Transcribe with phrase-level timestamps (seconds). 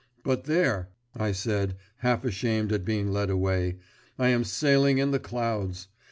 [0.23, 3.75] But there," I said, half ashamed at being led away,
[4.17, 5.89] "I am sailing in the clouds.